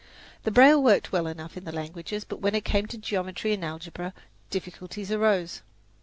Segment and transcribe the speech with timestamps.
[0.45, 3.63] The braille worked well enough in the languages, but when it came to geometry and
[3.63, 4.15] algebra,
[4.49, 5.61] difficulties arose.